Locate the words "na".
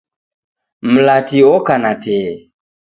1.83-1.91